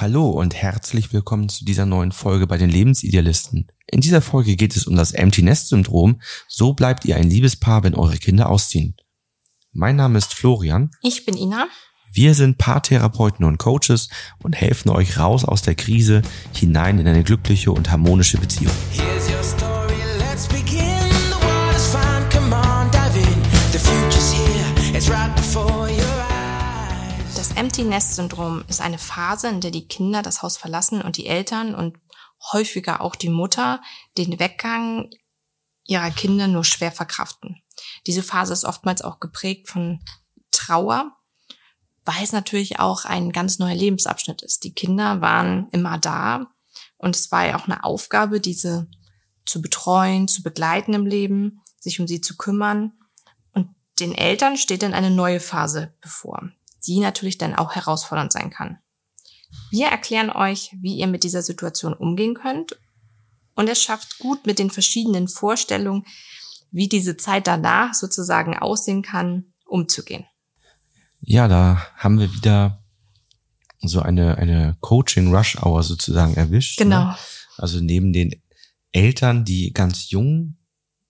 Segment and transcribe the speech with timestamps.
[0.00, 3.66] Hallo und herzlich willkommen zu dieser neuen Folge bei den Lebensidealisten.
[3.86, 6.22] In dieser Folge geht es um das Empty Nest Syndrom.
[6.48, 8.96] So bleibt ihr ein Liebespaar, wenn eure Kinder ausziehen.
[9.72, 10.90] Mein Name ist Florian.
[11.02, 11.68] Ich bin Ina.
[12.10, 14.08] Wir sind Paartherapeuten und Coaches
[14.42, 16.22] und helfen euch raus aus der Krise
[16.54, 18.72] hinein in eine glückliche und harmonische Beziehung.
[27.70, 27.76] Eyes.
[27.76, 31.16] Das Empty Nest Syndrom ist eine Phase, in der die Kinder das Haus verlassen und
[31.16, 31.98] die Eltern und
[32.52, 33.80] häufiger auch die Mutter
[34.16, 35.10] den Weggang
[35.84, 37.62] ihrer Kinder nur schwer verkraften.
[38.06, 40.00] Diese Phase ist oftmals auch geprägt von
[40.50, 41.12] Trauer,
[42.04, 44.64] weil es natürlich auch ein ganz neuer Lebensabschnitt ist.
[44.64, 46.46] Die Kinder waren immer da
[46.98, 48.88] und es war ja auch eine Aufgabe, diese
[49.46, 52.92] zu betreuen, zu begleiten im Leben, sich um sie zu kümmern.
[53.52, 53.68] Und
[54.00, 56.50] den Eltern steht dann eine neue Phase bevor,
[56.86, 58.78] die natürlich dann auch herausfordernd sein kann.
[59.70, 62.78] Wir erklären euch, wie ihr mit dieser Situation umgehen könnt
[63.54, 66.04] und es schafft gut mit den verschiedenen Vorstellungen,
[66.70, 70.24] wie diese Zeit danach sozusagen aussehen kann, umzugehen.
[71.20, 72.82] Ja, da haben wir wieder
[73.82, 76.78] so eine, eine Coaching-Rush-Hour sozusagen erwischt.
[76.78, 77.04] Genau.
[77.04, 77.16] Ne?
[77.56, 78.42] Also neben den
[78.92, 80.56] Eltern, die ganz jung,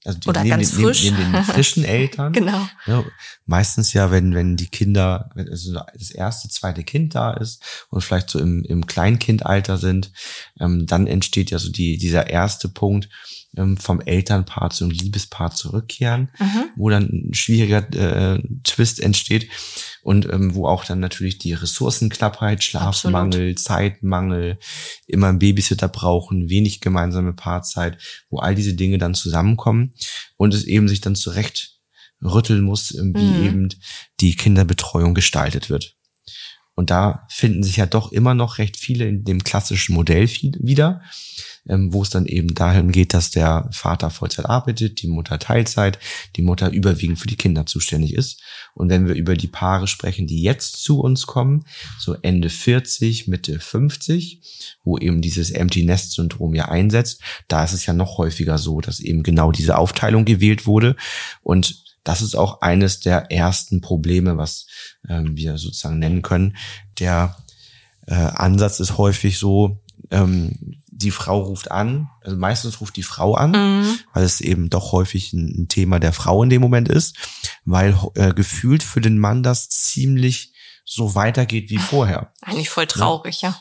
[0.05, 1.03] also die, Oder neben, ganz den, frisch.
[1.05, 2.33] Neben, neben den frischen Eltern.
[2.41, 2.69] Genau.
[2.87, 3.05] Ja,
[3.47, 8.03] meistens ja, wenn, wenn die Kinder, wenn also das erste, zweite Kind da ist und
[8.03, 10.13] vielleicht so im, im Kleinkindalter sind,
[10.59, 13.09] ähm, dann entsteht ja so die, dieser erste Punkt,
[13.57, 16.65] ähm, vom Elternpaar zum Liebespaar zurückkehren, Mhm.
[16.77, 19.49] wo dann ein schwieriger äh, Twist entsteht
[20.03, 24.59] und ähm, wo auch dann natürlich die Ressourcenknappheit, Schlafmangel, Zeitmangel,
[25.07, 27.99] immer einen Babysitter brauchen, wenig gemeinsame Paarzeit,
[28.31, 29.95] wo all diese Dinge dann zusammenkommen
[30.37, 31.79] und es eben sich dann zurecht
[32.23, 33.43] rütteln muss, ähm, wie Mhm.
[33.43, 33.69] eben
[34.21, 35.97] die Kinderbetreuung gestaltet wird.
[36.75, 40.29] Und da finden sich ja doch immer noch recht viele in dem klassischen Modell
[40.61, 41.03] wieder,
[41.69, 45.99] ähm, wo es dann eben dahin geht, dass der Vater Vollzeit arbeitet, die Mutter Teilzeit,
[46.37, 48.41] die Mutter überwiegend für die Kinder zuständig ist.
[48.75, 51.65] Und wenn wir über die Paare sprechen, die jetzt zu uns kommen,
[51.99, 54.41] so Ende 40, Mitte 50,
[54.85, 58.81] wo eben dieses Empty Nest Syndrom ja einsetzt, da ist es ja noch häufiger so,
[58.81, 60.97] dass eben genau diese Aufteilung gewählt wurde
[61.43, 64.67] und das ist auch eines der ersten Probleme, was
[65.09, 66.57] ähm, wir sozusagen nennen können.
[66.99, 67.37] Der
[68.07, 69.81] äh, Ansatz ist häufig so,
[70.11, 73.99] ähm, die Frau ruft an, also meistens ruft die Frau an, Mhm.
[74.13, 77.17] weil es eben doch häufig ein, Thema der Frau in dem Moment ist,
[77.65, 80.53] weil äh, gefühlt für den Mann das ziemlich
[80.85, 82.33] so weitergeht wie vorher.
[82.43, 83.57] Eigentlich voll traurig, ja.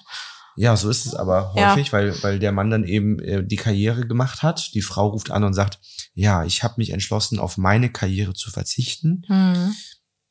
[0.55, 1.71] Ja, so ist es aber Ja.
[1.71, 4.73] häufig, weil, weil der Mann dann eben äh, die Karriere gemacht hat.
[4.73, 5.79] Die Frau ruft an und sagt,
[6.13, 9.23] ja, ich habe mich entschlossen, auf meine Karriere zu verzichten.
[9.29, 9.73] Mhm.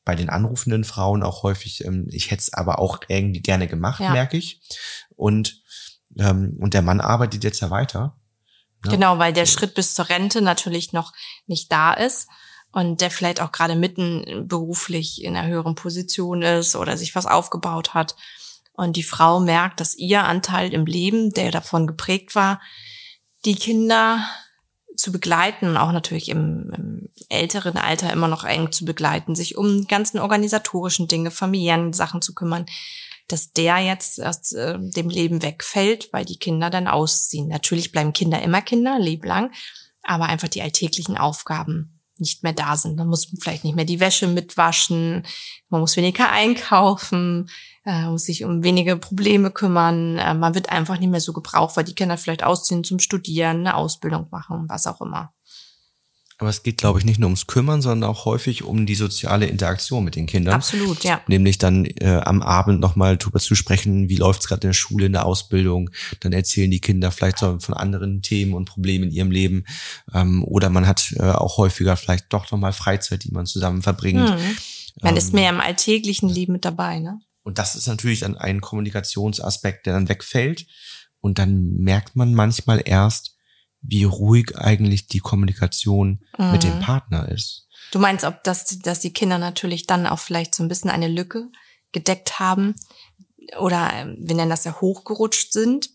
[0.05, 4.01] Bei den anrufenden Frauen auch häufig, ähm, ich hätte es aber auch irgendwie gerne gemacht,
[4.01, 4.11] Ja.
[4.11, 4.61] merke ich.
[5.15, 5.61] Und,
[6.17, 8.15] ähm, und der Mann arbeitet jetzt ja weiter.
[8.85, 8.91] Ja.
[8.91, 11.13] Genau, weil der Schritt bis zur Rente natürlich noch
[11.47, 12.29] nicht da ist
[12.71, 17.25] und der vielleicht auch gerade mitten beruflich in einer höheren Position ist oder sich was
[17.25, 18.15] aufgebaut hat.
[18.73, 22.61] Und die Frau merkt, dass ihr Anteil im Leben, der davon geprägt war,
[23.43, 24.23] die Kinder
[24.95, 29.57] zu begleiten und auch natürlich im, im älteren Alter immer noch eng zu begleiten, sich
[29.57, 32.65] um die ganzen organisatorischen Dinge, familiären Sachen zu kümmern,
[33.31, 37.47] dass der jetzt aus äh, dem Leben wegfällt, weil die Kinder dann ausziehen.
[37.47, 39.51] Natürlich bleiben Kinder immer Kinder, leblang,
[40.03, 42.97] aber einfach die alltäglichen Aufgaben nicht mehr da sind.
[42.97, 45.25] Man muss vielleicht nicht mehr die Wäsche mitwaschen,
[45.69, 47.49] man muss weniger einkaufen,
[47.85, 50.17] äh, muss sich um wenige Probleme kümmern.
[50.17, 53.59] Äh, man wird einfach nicht mehr so gebraucht, weil die Kinder vielleicht ausziehen zum Studieren,
[53.59, 55.33] eine Ausbildung machen, was auch immer.
[56.41, 59.47] Aber es geht, glaube ich, nicht nur ums Kümmern, sondern auch häufig um die soziale
[59.47, 60.55] Interaktion mit den Kindern.
[60.55, 61.21] Absolut, ja.
[61.27, 65.07] Nämlich dann äh, am Abend nochmal drüber zu sprechen, wie läuft's gerade in der Schule,
[65.07, 65.89] in der Ausbildung.
[66.21, 69.65] Dann erzählen die Kinder vielleicht so von anderen Themen und Problemen in ihrem Leben.
[70.13, 74.29] Ähm, oder man hat äh, auch häufiger vielleicht doch nochmal Freizeit, die man zusammen verbringt.
[74.29, 74.57] Hm.
[75.01, 77.19] Man ist Ähm, mehr im alltäglichen Leben mit dabei, ne?
[77.43, 80.67] Und das ist natürlich dann ein Kommunikationsaspekt, der dann wegfällt.
[81.19, 83.35] Und dann merkt man manchmal erst,
[83.81, 86.81] wie ruhig eigentlich die Kommunikation mit dem Mhm.
[86.81, 87.67] Partner ist.
[87.91, 91.07] Du meinst, ob das, dass die Kinder natürlich dann auch vielleicht so ein bisschen eine
[91.07, 91.47] Lücke
[91.91, 92.75] gedeckt haben
[93.57, 95.89] oder ähm, wir nennen das ja hochgerutscht sind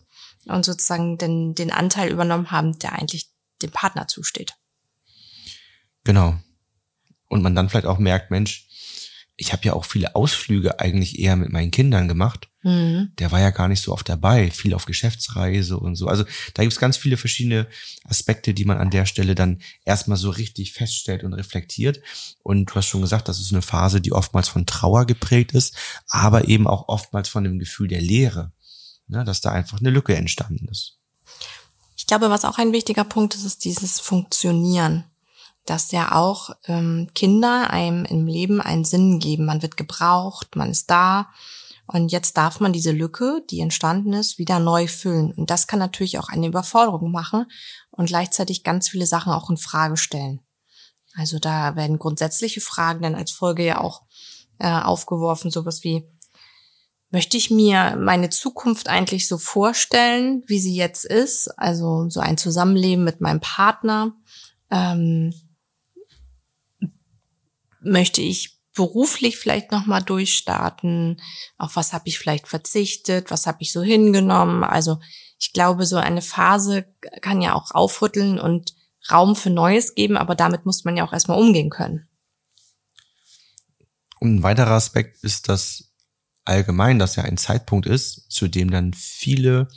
[0.45, 3.29] und sozusagen den, den Anteil übernommen haben, der eigentlich
[3.61, 4.55] dem Partner zusteht.
[6.03, 6.35] Genau.
[7.29, 8.67] Und man dann vielleicht auch merkt, Mensch,
[9.37, 12.49] ich habe ja auch viele Ausflüge eigentlich eher mit meinen Kindern gemacht.
[12.65, 13.11] Mhm.
[13.19, 16.07] Der war ja gar nicht so oft dabei, viel auf Geschäftsreise und so.
[16.07, 16.25] Also
[16.55, 17.67] da gibt's ganz viele verschiedene
[18.05, 22.01] Aspekte, die man an der Stelle dann erstmal so richtig feststellt und reflektiert.
[22.41, 25.75] Und du hast schon gesagt, das ist eine Phase, die oftmals von Trauer geprägt ist,
[26.07, 28.51] aber eben auch oftmals von dem Gefühl der Leere.
[29.07, 30.97] ne, dass da einfach eine Lücke entstanden ist.
[31.95, 35.03] Ich glaube, was auch ein wichtiger Punkt ist, ist dieses Funktionieren.
[35.67, 39.45] Dass ja auch ähm, Kinder einem im Leben einen Sinn geben.
[39.45, 41.29] Man wird gebraucht, man ist da.
[41.87, 45.31] Und jetzt darf man diese Lücke, die entstanden ist, wieder neu füllen.
[45.33, 47.45] Und das kann natürlich auch eine Überforderung machen
[47.91, 50.41] und gleichzeitig ganz viele Sachen auch in Frage stellen.
[51.15, 54.01] Also da werden grundsätzliche Fragen dann als Folge ja auch
[54.57, 56.09] äh, aufgeworfen, sowas wie,
[57.11, 61.47] möchte ich mir meine Zukunft eigentlich so vorstellen, wie sie jetzt ist?
[61.57, 64.13] Also so ein Zusammenleben mit meinem Partner.
[64.69, 65.33] Ähm,
[67.79, 71.21] möchte ich beruflich vielleicht noch mal durchstarten?
[71.57, 73.31] Auf was habe ich vielleicht verzichtet?
[73.31, 74.63] Was habe ich so hingenommen?
[74.63, 74.99] Also
[75.39, 76.85] ich glaube, so eine Phase
[77.21, 78.75] kann ja auch aufrütteln und
[79.11, 82.07] Raum für Neues geben, aber damit muss man ja auch erstmal umgehen können.
[84.19, 85.91] Und ein weiterer Aspekt ist, dass
[86.43, 89.67] allgemein das ja ein Zeitpunkt ist, zu dem dann viele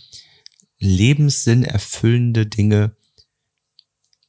[0.78, 2.96] Lebenssinn erfüllende Dinge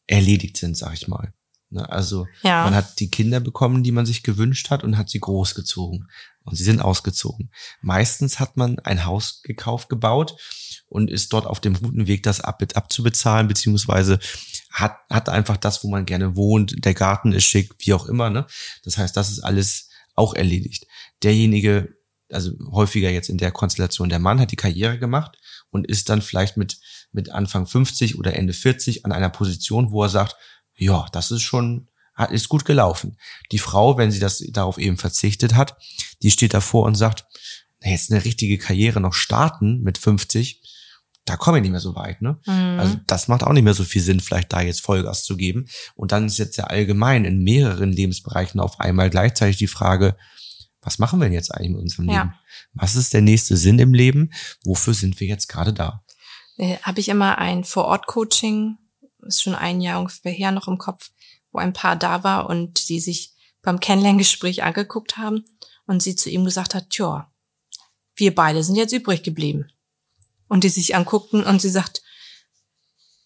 [0.07, 1.33] erledigt sind, sag ich mal.
[1.71, 2.63] Ne, also Ja.
[2.63, 6.09] man hat die Kinder bekommen, die man sich gewünscht hat und hat sie großgezogen.
[6.43, 7.51] Und sie sind ausgezogen.
[7.81, 10.35] Meistens hat man ein Haus gekauft, gebaut
[10.87, 14.17] und ist dort auf dem guten Weg, das ab, abzubezahlen, beziehungsweise
[14.71, 18.31] hat, hat einfach das, wo man gerne wohnt, der Garten ist schick, wie auch immer.
[18.31, 18.47] Ne?
[18.83, 20.87] Das heißt, das ist alles auch erledigt.
[21.21, 21.95] Derjenige,
[22.31, 25.37] also häufiger jetzt in der Konstellation, der Mann hat die Karriere gemacht
[25.69, 26.79] und ist dann vielleicht mit,
[27.11, 30.35] mit Anfang 50 oder Ende 40 an einer Position, wo er sagt,
[30.79, 31.87] ja, das ist schon,
[32.31, 33.17] ist gut gelaufen.
[33.51, 35.77] Die Frau, wenn sie das darauf eben verzichtet hat,
[36.21, 37.25] die steht davor und sagt,
[37.81, 40.61] na, jetzt eine richtige Karriere noch starten mit 50,
[41.25, 42.39] da komme ich nicht mehr so weit, ne?
[42.45, 42.79] Mhm.
[42.79, 45.67] Also das macht auch nicht mehr so viel Sinn, vielleicht da jetzt Vollgas zu geben.
[45.95, 50.17] Und dann ist jetzt ja allgemein in mehreren Lebensbereichen auf einmal gleichzeitig die Frage,
[50.81, 52.21] was machen wir denn jetzt eigentlich mit unserem Ja.
[52.23, 52.33] Leben?
[52.73, 54.31] Was ist der nächste Sinn im Leben?
[54.63, 56.03] Wofür sind wir jetzt gerade da?
[56.57, 58.77] äh, habe ich immer ein Vor-Ort-Coaching,
[59.25, 61.11] ist schon ein Jahr ungefähr her noch im Kopf,
[61.51, 65.45] wo ein Paar da war und die sich beim Kennenlerngespräch angeguckt haben
[65.85, 67.31] und sie zu ihm gesagt hat, tja,
[68.15, 69.71] wir beide sind jetzt übrig geblieben.
[70.47, 72.01] Und die sich anguckten und sie sagt,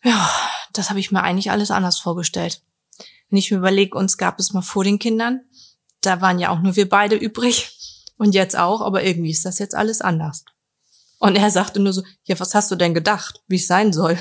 [0.03, 0.29] ja,
[0.73, 2.61] das habe ich mir eigentlich alles anders vorgestellt.
[3.29, 5.41] Wenn ich mir überlege, uns gab es mal vor den Kindern,
[6.01, 7.71] da waren ja auch nur wir beide übrig
[8.17, 10.43] und jetzt auch, aber irgendwie ist das jetzt alles anders.
[11.19, 14.17] Und er sagte nur so, ja, was hast du denn gedacht, wie es sein soll?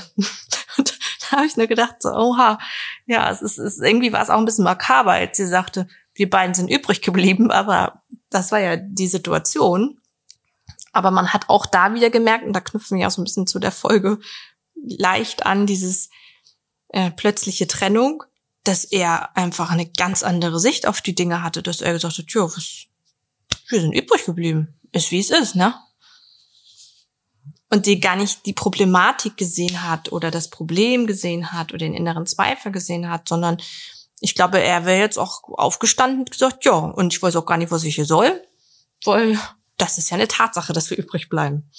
[1.37, 2.59] Habe ich nur gedacht, so, oha,
[3.07, 6.29] ja, es ist, es irgendwie war es auch ein bisschen makaber, als sie sagte, wir
[6.29, 9.99] beiden sind übrig geblieben, aber das war ja die Situation.
[10.93, 13.47] Aber man hat auch da wieder gemerkt, und da knüpfen wir auch so ein bisschen
[13.47, 14.19] zu der Folge
[14.75, 16.11] leicht an, dieses
[16.89, 18.23] äh, plötzliche Trennung,
[18.65, 22.31] dass er einfach eine ganz andere Sicht auf die Dinge hatte, dass er gesagt hat,
[22.33, 22.85] ja, was,
[23.69, 24.79] wir sind übrig geblieben.
[24.93, 25.75] Ist wie es ist, ne?
[27.73, 31.95] Und die gar nicht die Problematik gesehen hat oder das Problem gesehen hat oder den
[31.95, 33.57] inneren Zweifel gesehen hat, sondern
[34.21, 37.57] ich glaube, er wäre jetzt auch aufgestanden und gesagt, ja, und ich weiß auch gar
[37.57, 38.43] nicht, was ich hier soll,
[39.07, 39.39] weil
[39.79, 41.71] das ist ja eine Tatsache, dass wir übrig bleiben.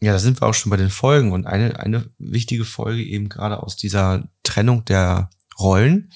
[0.00, 3.28] Ja, da sind wir auch schon bei den Folgen und eine, eine wichtige Folge eben
[3.28, 5.28] gerade aus dieser Trennung der
[5.60, 6.10] Rollen.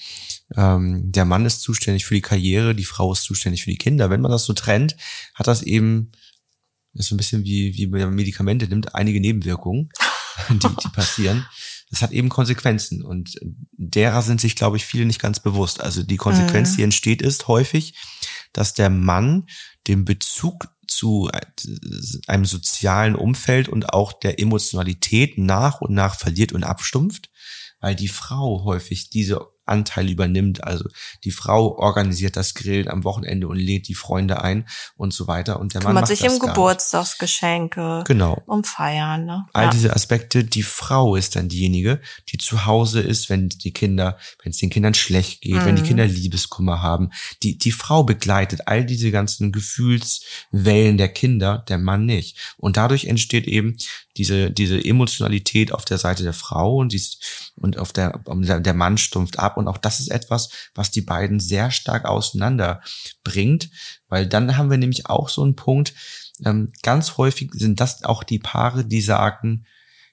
[0.55, 4.09] Ähm, der Mann ist zuständig für die Karriere, die Frau ist zuständig für die Kinder.
[4.09, 4.97] Wenn man das so trennt,
[5.35, 6.11] hat das eben,
[6.97, 9.89] ist so ein bisschen wie, wie man Medikamente nimmt, einige Nebenwirkungen,
[10.49, 11.45] die, die passieren.
[11.89, 13.35] Das hat eben Konsequenzen und
[13.77, 15.79] derer sind sich, glaube ich, viele nicht ganz bewusst.
[15.81, 16.75] Also die Konsequenz, Mhm.
[16.75, 17.95] die entsteht, ist häufig,
[18.51, 19.47] dass der Mann
[19.87, 21.29] den Bezug zu
[22.27, 27.29] einem sozialen Umfeld und auch der Emotionalität nach und nach verliert und abstumpft,
[27.79, 30.63] weil die Frau häufig diese Anteile übernimmt.
[30.63, 30.85] Also
[31.23, 35.59] die Frau organisiert das Grillen am Wochenende und lädt die Freunde ein und so weiter.
[35.59, 36.39] Und der Mann Kümmert macht sich das um.
[36.39, 38.41] Geburtstagsgeschenke, Genau.
[38.45, 39.45] um Feiern, ne?
[39.53, 39.69] All Ja.
[39.71, 44.51] diese Aspekte, die Frau ist dann diejenige, die zu Hause ist, wenn die Kinder, wenn
[44.51, 45.87] es den Kindern schlecht geht, wenn die Mhm.
[45.87, 47.11] Kinder Liebeskummer haben.
[47.43, 52.37] Die, die Frau begleitet all diese ganzen Gefühlswellen der Kinder, der Mann nicht.
[52.57, 53.77] Und dadurch entsteht eben
[54.17, 58.97] diese, diese Emotionalität auf der Seite der Frau und, dies, und auf der, der Mann
[58.97, 59.57] stumpft ab.
[59.57, 62.81] Und auch das ist etwas, was die beiden sehr stark auseinander
[63.23, 63.69] bringt,
[64.09, 65.93] weil dann haben wir nämlich auch so einen Punkt,
[66.45, 69.65] ähm, ganz häufig sind das auch die Paare, die sagen,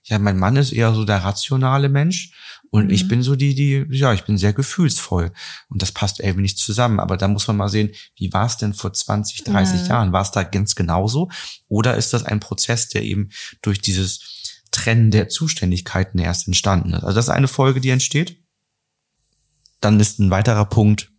[0.04, 2.32] ja, mein Mann ist eher so der rationale Mensch
[2.74, 3.08] und ich Mhm.
[3.08, 5.30] bin so die, die, ja, ich bin sehr gefühlsvoll.
[5.68, 6.98] Und das passt irgendwie nicht zusammen.
[6.98, 9.86] Aber da muss man mal sehen, wie war es denn vor 20, 30 Mhm.
[9.86, 10.12] Jahren?
[10.12, 11.30] War es da ganz genauso?
[11.68, 13.30] Oder ist das ein Prozess, der eben
[13.62, 14.18] durch dieses
[14.72, 17.04] Trennen der Zuständigkeiten erst entstanden ist?
[17.04, 18.38] Also das ist eine Folge, die entsteht.
[19.80, 21.12] Dann ist ein weiterer Punkt,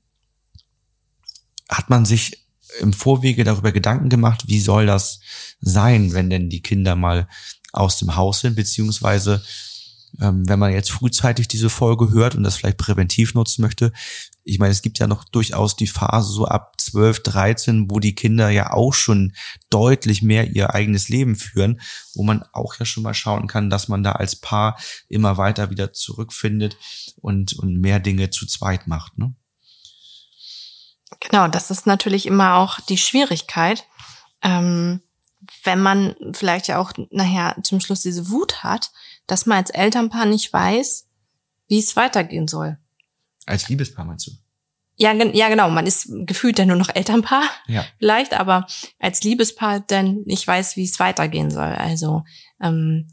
[1.69, 2.45] hat man sich
[2.81, 5.21] im Vorwege darüber Gedanken gemacht, wie soll das
[5.61, 7.29] sein, wenn denn die Kinder mal
[7.71, 9.41] aus dem Haus sind, beziehungsweise
[10.21, 13.91] ähm, wenn man jetzt frühzeitig diese Folge hört und das vielleicht präventiv nutzen möchte.
[14.43, 18.15] Ich meine, es gibt ja noch durchaus die Phase so ab 12, 13, wo die
[18.15, 19.33] Kinder ja auch schon
[19.69, 21.81] deutlich mehr ihr eigenes Leben führen,
[22.13, 24.77] wo man auch ja schon mal schauen kann, dass man da als Paar
[25.09, 26.77] immer weiter wieder zurückfindet
[27.21, 29.17] und, und mehr Dinge zu zweit macht.
[29.17, 29.33] Ne?
[31.19, 33.85] Genau, das ist natürlich immer auch die Schwierigkeit.
[34.41, 35.01] Ähm,
[35.63, 38.91] wenn man vielleicht ja auch nachher zum Schluss diese Wut hat,
[39.27, 41.07] dass man als Elternpaar nicht weiß,
[41.67, 42.77] wie es weitergehen soll.
[43.45, 44.31] Als Liebespaar meinst du?
[44.97, 45.69] Ja, ja, genau.
[45.69, 47.85] Man ist gefühlt ja nur noch Elternpaar, Ja.
[47.99, 48.65] vielleicht, aber
[48.99, 51.73] als Liebespaar dann nicht weiß, wie es weitergehen soll.
[51.73, 52.23] Also,
[52.61, 53.07] ähm,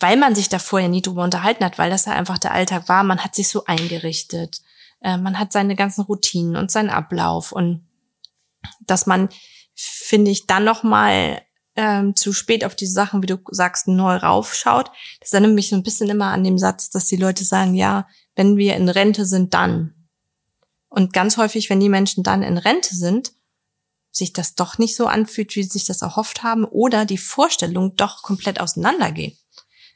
[0.00, 2.88] weil man sich da vorher nie drüber unterhalten hat, weil das ja einfach der Alltag
[2.88, 3.02] war.
[3.04, 4.60] Man hat sich so eingerichtet.
[5.00, 7.86] Äh, man hat seine ganzen Routinen und seinen Ablauf und
[8.80, 9.28] dass man,
[9.74, 11.40] finde ich, dann noch mal
[11.78, 14.90] ähm, zu spät auf diese Sachen, wie du sagst, neu raufschaut.
[15.20, 18.08] Das erinnert mich so ein bisschen immer an dem Satz, dass die Leute sagen, ja,
[18.34, 19.94] wenn wir in Rente sind, dann.
[20.88, 23.32] Und ganz häufig, wenn die Menschen dann in Rente sind,
[24.10, 27.94] sich das doch nicht so anfühlt, wie sie sich das erhofft haben, oder die Vorstellungen
[27.94, 29.38] doch komplett auseinandergehen.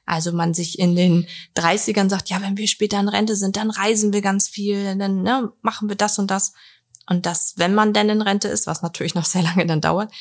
[0.07, 3.71] Also man sich in den 30ern sagt, ja, wenn wir später in Rente sind, dann
[3.71, 6.53] reisen wir ganz viel, dann ne, machen wir das und das.
[7.09, 10.13] Und das, wenn man denn in Rente ist, was natürlich noch sehr lange dann dauert,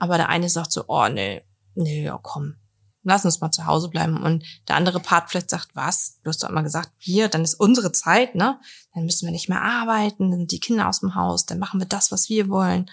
[0.00, 1.42] aber der eine sagt so, oh nee,
[1.74, 2.56] nee, ja komm,
[3.02, 4.16] lass uns mal zu Hause bleiben.
[4.22, 6.18] Und der andere Part vielleicht sagt, was?
[6.22, 8.58] Du hast doch immer gesagt, wir, dann ist unsere Zeit, ne?
[8.94, 11.80] Dann müssen wir nicht mehr arbeiten, dann sind die Kinder aus dem Haus, dann machen
[11.80, 12.90] wir das, was wir wollen.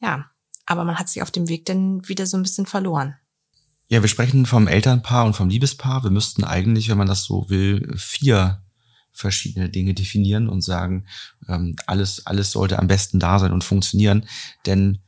[0.00, 0.30] Ja,
[0.66, 3.16] aber man hat sich auf dem Weg dann wieder so ein bisschen verloren.
[3.88, 6.04] Ja, wir sprechen vom Elternpaar und vom Liebespaar.
[6.04, 8.62] Wir müssten eigentlich, wenn man das so will, vier
[9.12, 11.06] verschiedene Dinge definieren und sagen,
[11.48, 14.26] ähm, alles, alles sollte am besten da sein und funktionieren.
[14.64, 15.00] Denn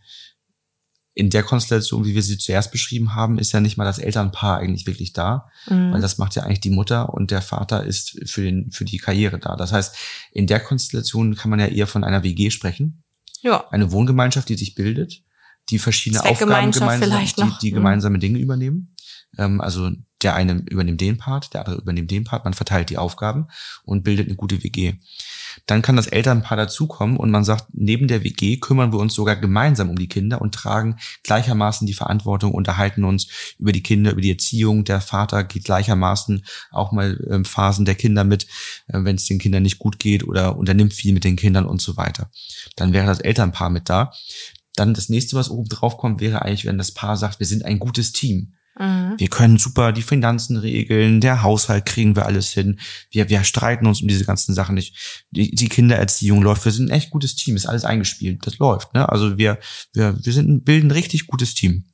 [1.19, 4.59] in der Konstellation, wie wir sie zuerst beschrieben haben, ist ja nicht mal das Elternpaar
[4.59, 5.93] eigentlich wirklich da, Mhm.
[5.93, 8.99] weil das macht ja eigentlich die Mutter und der Vater ist für, den, für die
[8.99, 9.57] Karriere da.
[9.57, 9.97] Das heißt,
[10.33, 13.03] in der Konstellation kann man ja eher von einer WG sprechen,
[13.41, 15.23] Ja, eine Wohngemeinschaft, die sich bildet,
[15.71, 17.77] die verschiedene Aufgaben gemeinsam, vielleicht die, die Mhm.
[17.77, 18.95] gemeinsame Dinge übernehmen.
[19.39, 19.91] Ähm, also
[20.23, 23.47] der eine übernimmt den Part, der andere übernimmt den Part, man verteilt die Aufgaben
[23.85, 24.95] und bildet eine gute WG.
[25.65, 29.37] Dann kann das Elternpaar dazukommen und man sagt, neben der WG kümmern wir uns sogar
[29.37, 34.21] gemeinsam um die Kinder und tragen gleichermaßen die Verantwortung, unterhalten uns über die Kinder, über
[34.21, 34.85] die Erziehung.
[34.85, 38.45] Der Vater geht gleichermaßen auch mal ähm, Phasen der Kinder mit,
[38.89, 41.81] äh, wenn es den Kindern nicht gut geht oder unternimmt viel mit den Kindern und
[41.81, 42.31] so weiter.
[42.77, 44.13] Dann wäre das Elternpaar mit da.
[44.75, 47.65] Dann das nächste, was oben drauf kommt, wäre eigentlich, wenn das Paar sagt, wir sind
[47.65, 48.53] ein gutes Team.
[48.79, 49.15] Mhm.
[49.17, 52.79] Wir können super die Finanzen regeln, der Haushalt kriegen wir alles hin.
[53.11, 55.27] Wir, wir streiten uns um diese ganzen Sachen nicht.
[55.31, 56.65] Die, die Kindererziehung läuft.
[56.65, 58.47] Wir sind ein echt gutes Team, ist alles eingespielt.
[58.47, 58.95] Das läuft.
[58.95, 59.09] Ne?
[59.09, 59.59] Also wir,
[59.93, 61.85] wir, wir sind, bilden ein richtig gutes Team.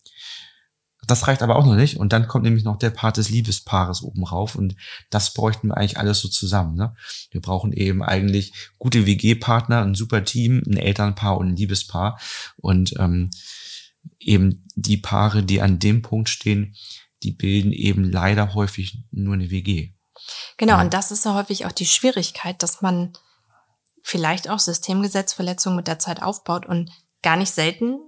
[1.07, 1.97] Das reicht aber auch noch nicht.
[1.97, 4.55] Und dann kommt nämlich noch der Part des Liebespaares oben rauf.
[4.55, 4.77] Und
[5.11, 6.77] das bräuchten wir eigentlich alles so zusammen.
[6.77, 6.95] Ne?
[7.31, 12.21] Wir brauchen eben eigentlich gute WG-Partner, ein super Team, ein Elternpaar und ein Liebespaar.
[12.57, 13.31] Und ähm,
[14.19, 16.77] eben die Paare, die an dem Punkt stehen,
[17.23, 19.93] die bilden eben leider häufig nur eine WG.
[20.57, 20.81] Genau, Ja.
[20.83, 23.13] und das ist ja häufig auch die Schwierigkeit, dass man
[24.03, 26.91] vielleicht auch Systemgesetzverletzungen mit der Zeit aufbaut und
[27.23, 27.99] gar nicht selten,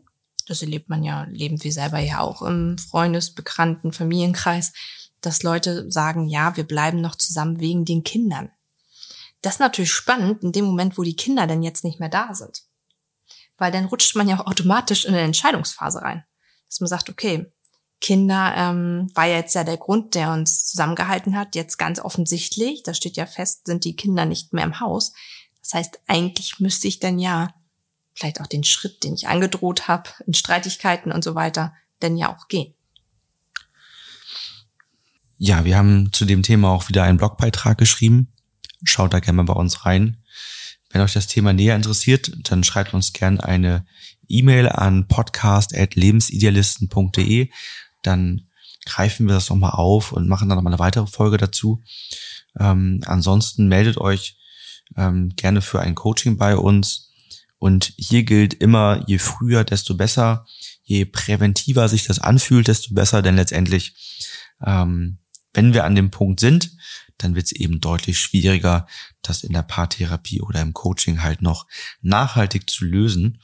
[0.47, 4.73] das erlebt man ja, leben wir selber ja auch im Freundes-, Bekannten-, Familienkreis,
[5.21, 8.51] dass Leute sagen, ja, wir bleiben noch zusammen wegen den Kindern.
[9.41, 12.35] Das ist natürlich spannend in dem Moment, wo die Kinder dann jetzt nicht mehr da
[12.35, 12.63] sind.
[13.57, 16.25] Weil dann rutscht man ja auch automatisch in eine Entscheidungsphase rein.
[16.69, 17.53] Dass man sagt, okay,
[18.01, 21.55] Kinder ähm, war ja jetzt ja der Grund, der uns zusammengehalten hat.
[21.55, 25.13] Jetzt ganz offensichtlich, da steht ja fest, sind die Kinder nicht mehr im Haus.
[25.63, 27.55] Das heißt, eigentlich müsste ich dann ja
[28.13, 32.35] vielleicht auch den Schritt, den ich angedroht habe, in Streitigkeiten und so weiter, denn ja
[32.35, 32.75] auch gehen.
[35.39, 38.33] Ja, wir haben zu dem Thema auch wieder einen Blogbeitrag geschrieben.
[38.85, 40.19] Schaut da gerne mal bei uns rein.
[40.95, 43.85] Wenn euch das Thema näher interessiert, dann schreibt uns gerne eine
[44.29, 47.51] E-Mail an podcast.lebensidealisten.de.
[48.03, 48.47] Dann
[48.87, 51.83] greifen wir das nochmal auf und machen dann nochmal eine weitere Folge dazu.
[52.61, 54.39] Ähm, ansonsten meldet euch
[54.97, 57.11] ähm, gerne für ein Coaching bei uns.
[57.59, 60.47] Und hier gilt immer, je früher, desto besser.
[60.85, 63.21] Je präventiver sich das anfühlt, desto besser.
[63.21, 63.97] Denn letztendlich,
[64.65, 65.19] ähm,
[65.55, 66.71] wenn wir an dem Punkt sind,
[67.19, 68.87] dann wird es eben deutlich schwieriger,
[69.23, 71.67] das in der Paartherapie oder im Coaching halt noch
[72.01, 73.41] nachhaltig zu lösen,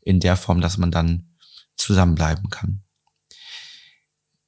[0.00, 1.36] in der Form, dass man dann
[1.76, 2.82] zusammenbleiben kann.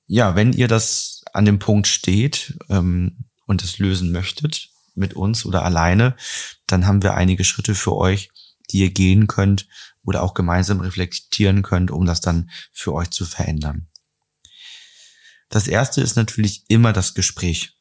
[0.06, 5.44] Ja, wenn ihr das an dem Punkt steht ähm, und es lösen möchtet, mit uns
[5.44, 6.16] oder alleine,
[6.66, 8.30] dann haben wir einige Schritte für euch,
[8.70, 9.68] die ihr gehen könnt
[10.04, 13.88] oder auch gemeinsam reflektieren könnt, um das dann für euch zu verändern.
[15.48, 17.75] Das erste ist natürlich immer das Gespräch.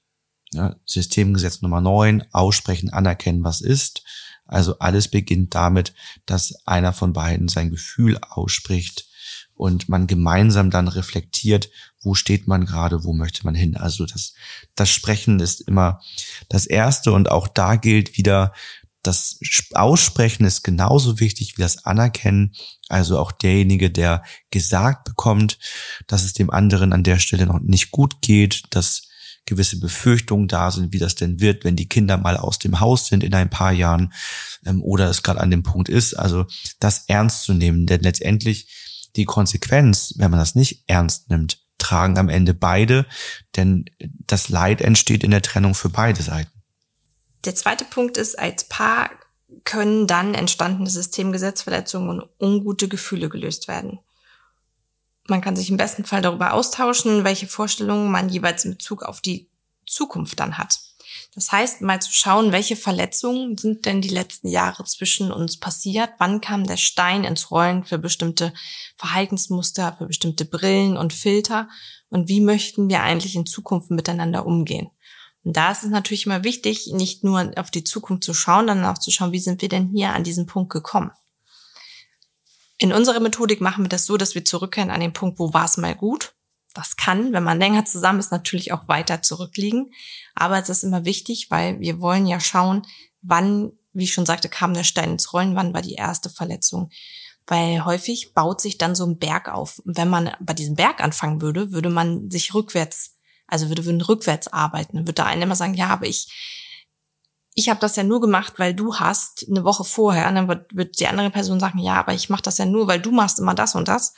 [0.55, 4.03] Ja, Systemgesetz Nummer 9, aussprechen, anerkennen, was ist.
[4.45, 5.93] Also alles beginnt damit,
[6.25, 9.05] dass einer von beiden sein Gefühl ausspricht
[9.53, 11.69] und man gemeinsam dann reflektiert,
[12.01, 13.75] wo steht man gerade, wo möchte man hin.
[13.75, 14.33] Also das,
[14.75, 15.99] das Sprechen ist immer
[16.47, 18.53] das Erste und auch da gilt wieder,
[19.03, 19.37] das
[19.73, 22.55] Aussprechen ist genauso wichtig wie das Anerkennen.
[22.87, 25.59] Also auch derjenige, der gesagt bekommt,
[26.07, 29.09] dass es dem anderen an der Stelle noch nicht gut geht, dass
[29.45, 33.07] gewisse Befürchtungen da sind, wie das denn wird, wenn die Kinder mal aus dem Haus
[33.07, 34.13] sind in ein paar Jahren
[34.65, 36.13] ähm, oder es gerade an dem Punkt ist.
[36.15, 36.45] Also
[36.79, 38.67] das ernst zu nehmen, denn letztendlich
[39.15, 43.05] die Konsequenz, wenn man das nicht ernst nimmt, tragen am Ende beide,
[43.55, 46.51] denn das Leid entsteht in der Trennung für beide Seiten.
[47.45, 49.11] Der zweite Punkt ist, als Paar
[49.63, 53.99] können dann entstandene Systemgesetzverletzungen und ungute Gefühle gelöst werden.
[55.27, 59.21] Man kann sich im besten Fall darüber austauschen, welche Vorstellungen man jeweils in Bezug auf
[59.21, 59.49] die
[59.85, 60.79] Zukunft dann hat.
[61.33, 66.11] Das heißt, mal zu schauen, welche Verletzungen sind denn die letzten Jahre zwischen uns passiert?
[66.17, 68.53] Wann kam der Stein ins Rollen für bestimmte
[68.95, 71.67] Verhaltensmuster, für bestimmte Brillen und Filter?
[72.09, 74.89] Und wie möchten wir eigentlich in Zukunft miteinander umgehen?
[75.43, 78.85] Und da ist es natürlich immer wichtig, nicht nur auf die Zukunft zu schauen, sondern
[78.85, 81.11] auch zu schauen, wie sind wir denn hier an diesen Punkt gekommen.
[82.77, 85.65] In unserer Methodik machen wir das so, dass wir zurückkehren an den Punkt, wo war
[85.65, 86.33] es mal gut.
[86.73, 89.93] Das kann, wenn man länger zusammen ist, natürlich auch weiter zurückliegen.
[90.33, 92.85] Aber es ist immer wichtig, weil wir wollen ja schauen,
[93.21, 96.89] wann, wie ich schon sagte, kam der Stein ins Rollen, wann war die erste Verletzung.
[97.47, 99.79] Weil häufig baut sich dann so ein Berg auf.
[99.79, 103.15] Und wenn man bei diesem Berg anfangen würde, würde man sich rückwärts
[103.47, 104.97] also würde, würden rückwärts arbeiten.
[104.97, 106.27] Dann würde der eine immer sagen, ja, aber ich,
[107.55, 110.27] ich habe das ja nur gemacht, weil du hast eine Woche vorher.
[110.27, 112.87] Und dann wird, wird die andere Person sagen, ja, aber ich mache das ja nur,
[112.87, 114.13] weil du machst immer das und das.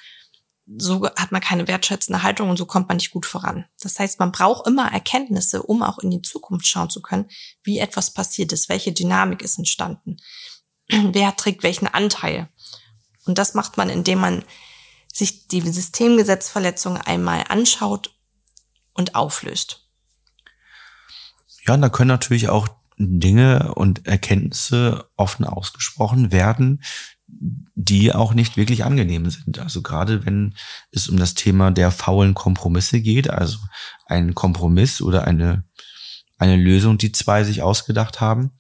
[0.66, 3.66] So hat man keine wertschätzende Haltung und so kommt man nicht gut voran.
[3.80, 7.30] Das heißt, man braucht immer Erkenntnisse, um auch in die Zukunft schauen zu können,
[7.64, 10.18] wie etwas passiert ist, welche Dynamik ist entstanden,
[10.90, 12.50] wer trägt welchen Anteil.
[13.26, 14.44] Und das macht man, indem man
[15.14, 18.16] sich die Systemgesetzverletzung einmal anschaut
[18.94, 19.88] und auflöst.
[21.66, 26.82] Ja, und da können natürlich auch Dinge und Erkenntnisse offen ausgesprochen werden,
[27.76, 29.60] die auch nicht wirklich angenehm sind.
[29.60, 30.56] Also gerade wenn
[30.92, 33.60] es um das Thema der faulen Kompromisse geht, also
[34.06, 35.64] ein Kompromiss oder eine,
[36.38, 38.52] eine Lösung, die zwei sich ausgedacht haben.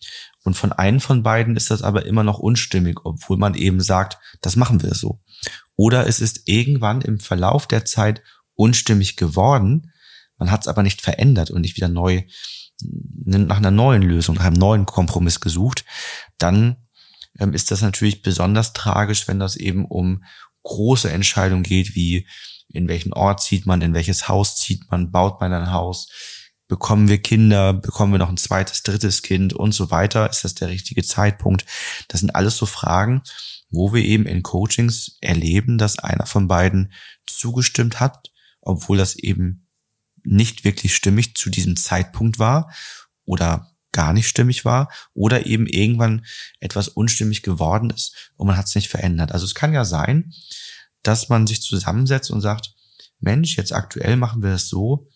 [0.43, 4.17] Und von einem von beiden ist das aber immer noch unstimmig, obwohl man eben sagt,
[4.41, 5.19] das machen wir so.
[5.75, 8.21] Oder es ist irgendwann im Verlauf der Zeit
[8.55, 9.91] unstimmig geworden,
[10.37, 12.23] man hat es aber nicht verändert und nicht wieder neu
[12.81, 15.85] nach einer neuen Lösung, nach einem neuen Kompromiss gesucht,
[16.37, 16.77] dann
[17.39, 20.23] ähm, ist das natürlich besonders tragisch, wenn das eben um
[20.63, 22.27] große Entscheidungen geht, wie
[22.69, 26.09] in welchen Ort zieht man, in welches Haus zieht man, baut man ein Haus,
[26.67, 30.55] bekommen wir Kinder, bekommen wir noch ein zweites, drittes Kind und so weiter, ist das
[30.55, 31.65] der richtige Zeitpunkt?
[32.09, 33.21] Das sind alles so Fragen,
[33.69, 36.91] wo wir eben in Coachings erleben, dass einer von beiden
[37.25, 39.66] zugestimmt hat, obwohl das eben
[40.27, 42.71] nicht wirklich stimmig zu diesem Zeitpunkt war
[43.25, 46.25] oder gar nicht stimmig war oder eben irgendwann
[46.59, 49.31] etwas unstimmig geworden ist und man hat es nicht verändert.
[49.31, 50.33] Also es kann ja sein,
[51.01, 52.75] dass man sich zusammensetzt und sagt,
[53.19, 55.09] Mensch, jetzt aktuell machen wir es so,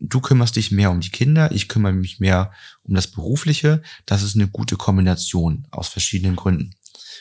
[0.00, 3.82] du kümmerst dich mehr um die Kinder, ich kümmere mich mehr um das Berufliche.
[4.06, 6.74] Das ist eine gute Kombination aus verschiedenen Gründen.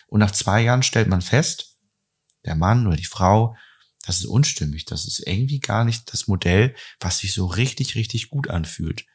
[0.08, 1.78] Und nach zwei Jahren stellt man fest,
[2.46, 3.56] der Mann oder die Frau
[4.08, 4.86] das ist unstimmig.
[4.86, 9.06] Das ist irgendwie gar nicht das Modell, was sich so richtig, richtig gut anfühlt.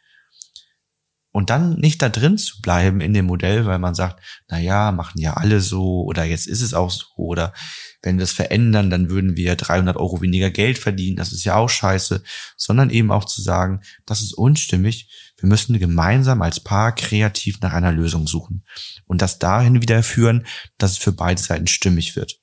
[1.35, 4.93] Und dann nicht da drin zu bleiben in dem Modell, weil man sagt, na ja,
[4.93, 7.55] machen ja alle so oder jetzt ist es auch so oder
[8.03, 11.17] wenn wir es verändern, dann würden wir 300 Euro weniger Geld verdienen.
[11.17, 12.23] Das ist ja auch scheiße,
[12.59, 15.33] sondern eben auch zu sagen, das ist unstimmig.
[15.39, 18.67] Wir müssen gemeinsam als Paar kreativ nach einer Lösung suchen
[19.07, 22.42] und das dahin wieder führen, dass es für beide Seiten stimmig wird.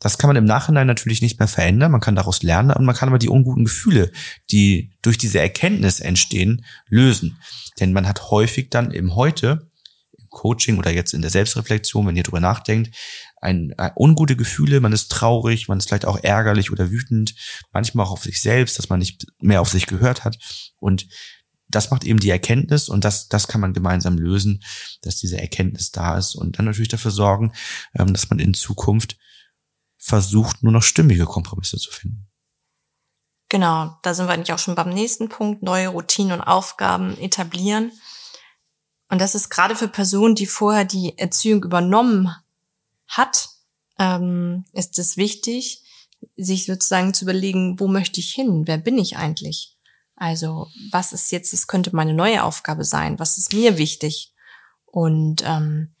[0.00, 1.90] Das kann man im Nachhinein natürlich nicht mehr verändern.
[1.90, 4.12] Man kann daraus lernen und man kann aber die unguten Gefühle,
[4.50, 7.40] die durch diese Erkenntnis entstehen, lösen.
[7.80, 9.68] Denn man hat häufig dann im Heute,
[10.16, 12.94] im Coaching oder jetzt in der Selbstreflexion, wenn ihr drüber nachdenkt,
[13.40, 17.34] ein, ein, ungute Gefühle, man ist traurig, man ist vielleicht auch ärgerlich oder wütend,
[17.72, 20.38] manchmal auch auf sich selbst, dass man nicht mehr auf sich gehört hat.
[20.78, 21.08] Und
[21.68, 24.62] das macht eben die Erkenntnis und das, das kann man gemeinsam lösen,
[25.02, 27.52] dass diese Erkenntnis da ist und dann natürlich dafür sorgen,
[27.94, 29.18] ähm, dass man in Zukunft
[29.98, 32.28] versucht, nur noch stimmige Kompromisse zu finden.
[33.48, 37.92] Genau, da sind wir eigentlich auch schon beim nächsten Punkt, neue Routinen und Aufgaben etablieren.
[39.08, 42.34] Und das ist gerade für Personen, die vorher die Erziehung übernommen
[43.06, 43.48] hat,
[43.98, 45.82] ähm, ist es wichtig,
[46.36, 48.66] sich sozusagen zu überlegen, wo möchte ich hin?
[48.66, 49.76] Wer bin ich eigentlich?
[50.14, 53.18] Also was ist jetzt, es könnte meine neue Aufgabe sein?
[53.18, 54.34] Was ist mir wichtig?
[54.84, 55.94] Und ähm,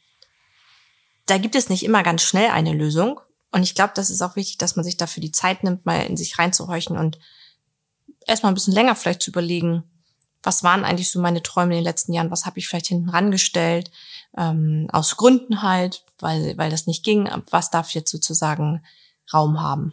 [1.26, 3.20] da gibt es nicht immer ganz schnell eine Lösung.
[3.50, 6.00] Und ich glaube, das ist auch wichtig, dass man sich dafür die Zeit nimmt, mal
[6.02, 7.18] in sich reinzuhorchen und
[8.26, 9.84] erstmal ein bisschen länger vielleicht zu überlegen,
[10.42, 13.08] was waren eigentlich so meine Träume in den letzten Jahren, was habe ich vielleicht hinten
[13.08, 13.90] rangestellt,
[14.36, 18.82] ähm, aus Gründen halt, weil, weil das nicht ging, was darf jetzt sozusagen
[19.32, 19.92] Raum haben.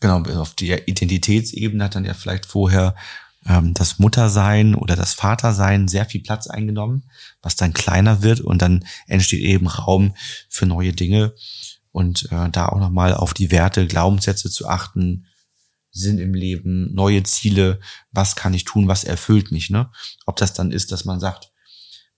[0.00, 2.94] Genau, auf der Identitätsebene hat dann ja vielleicht vorher
[3.46, 7.04] ähm, das Muttersein oder das Vatersein sehr viel Platz eingenommen,
[7.42, 10.14] was dann kleiner wird und dann entsteht eben Raum
[10.48, 11.34] für neue Dinge
[11.96, 15.24] und äh, da auch nochmal auf die Werte, Glaubenssätze zu achten,
[15.90, 17.80] Sinn im Leben, neue Ziele,
[18.10, 19.90] was kann ich tun, was erfüllt mich, ne?
[20.26, 21.52] Ob das dann ist, dass man sagt,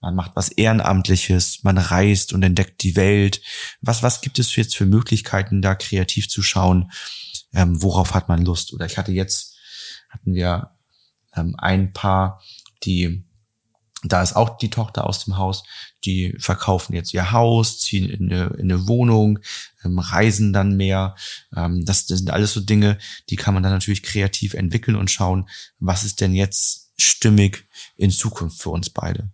[0.01, 3.41] man macht was Ehrenamtliches, man reist und entdeckt die Welt.
[3.81, 6.91] Was, was gibt es jetzt für Möglichkeiten, da kreativ zu schauen?
[7.55, 8.73] Ähm, worauf hat man Lust?
[8.73, 9.55] Oder ich hatte jetzt,
[10.11, 10.73] hatten wir
[11.37, 12.43] ähm, ein Paar,
[12.83, 13.28] die,
[14.05, 15.65] da ist auch die Tochter aus dem Haus,
[16.05, 19.41] die verkaufen jetzt ihr Haus, ziehen in eine, in eine Wohnung,
[19.85, 21.17] ähm, reisen dann mehr.
[21.57, 25.11] Ähm, das, das sind alles so Dinge, die kann man dann natürlich kreativ entwickeln und
[25.11, 29.31] schauen, was ist denn jetzt stimmig in Zukunft für uns beide.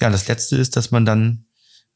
[0.00, 1.46] Ja, das letzte ist, dass man dann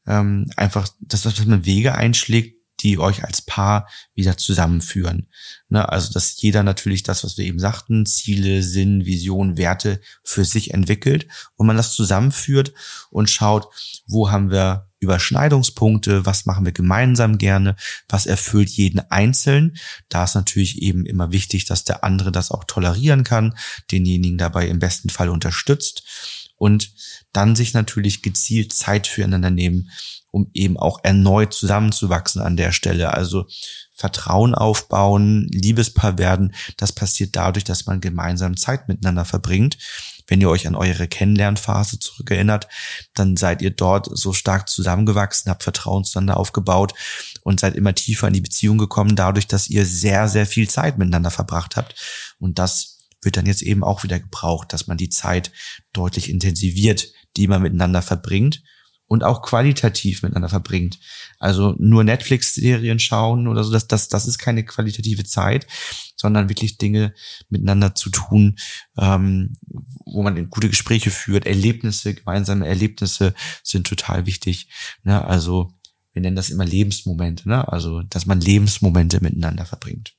[0.05, 5.27] ähm, einfach, dass, dass man Wege einschlägt, die euch als Paar wieder zusammenführen.
[5.69, 10.45] Ne, also, dass jeder natürlich das, was wir eben sagten, Ziele, Sinn, Vision, Werte für
[10.45, 12.73] sich entwickelt und man das zusammenführt
[13.09, 13.67] und schaut,
[14.05, 17.75] wo haben wir Überschneidungspunkte, was machen wir gemeinsam gerne,
[18.07, 19.75] was erfüllt jeden einzeln.
[20.07, 23.57] Da ist natürlich eben immer wichtig, dass der andere das auch tolerieren kann,
[23.91, 26.03] denjenigen dabei im besten Fall unterstützt
[26.55, 26.91] und
[27.33, 29.89] dann sich natürlich gezielt Zeit füreinander nehmen,
[30.35, 33.13] um eben auch erneut zusammenzuwachsen an der Stelle.
[33.13, 33.45] Also
[33.93, 39.77] Vertrauen aufbauen, Liebespaar werden, das passiert dadurch, dass man gemeinsam Zeit miteinander verbringt.
[40.27, 42.67] Wenn ihr euch an eure Kennenlernphase zurückerinnert,
[43.13, 46.93] dann seid ihr dort so stark zusammengewachsen, habt Vertrauen zueinander aufgebaut
[47.43, 50.97] und seid immer tiefer in die Beziehung gekommen, dadurch, dass ihr sehr, sehr viel Zeit
[50.97, 51.95] miteinander verbracht habt.
[52.39, 55.53] Und das wird dann jetzt eben auch wieder gebraucht, dass man die Zeit
[55.93, 58.63] deutlich intensiviert, die man miteinander verbringt
[59.07, 60.99] und auch qualitativ miteinander verbringt.
[61.39, 65.67] Also nur Netflix-Serien schauen oder so, das, das, das ist keine qualitative Zeit,
[66.15, 67.13] sondern wirklich Dinge
[67.49, 68.57] miteinander zu tun,
[68.97, 69.55] ähm,
[70.05, 74.69] wo man gute Gespräche führt, Erlebnisse, gemeinsame Erlebnisse sind total wichtig.
[75.03, 75.23] Ne?
[75.23, 75.71] Also
[76.13, 77.67] wir nennen das immer Lebensmomente, ne?
[77.71, 80.15] also dass man Lebensmomente miteinander verbringt.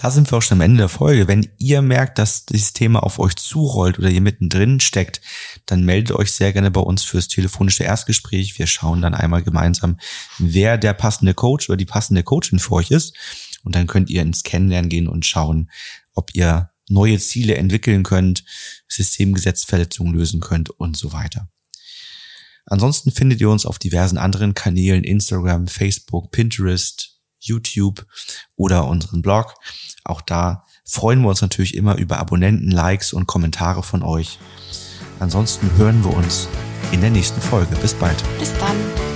[0.00, 1.28] Da sind wir auch schon am Ende der Folge.
[1.28, 5.20] Wenn ihr merkt, dass dieses Thema auf euch zurollt oder ihr mittendrin steckt,
[5.66, 8.58] dann meldet euch sehr gerne bei uns fürs telefonische Erstgespräch.
[8.58, 10.00] Wir schauen dann einmal gemeinsam,
[10.38, 13.14] wer der passende Coach oder die passende Coachin für euch ist.
[13.62, 15.70] Und dann könnt ihr ins Kennenlernen gehen und schauen,
[16.14, 18.42] ob ihr neue Ziele entwickeln könnt,
[18.88, 21.50] Systemgesetzverletzungen lösen könnt und so weiter.
[22.64, 28.06] Ansonsten findet ihr uns auf diversen anderen Kanälen, Instagram, Facebook, Pinterest, YouTube
[28.56, 29.54] oder unseren Blog.
[30.04, 34.38] Auch da freuen wir uns natürlich immer über Abonnenten, Likes und Kommentare von euch.
[35.18, 36.48] Ansonsten hören wir uns
[36.92, 37.76] in der nächsten Folge.
[37.76, 38.22] Bis bald.
[38.38, 39.09] Bis dann.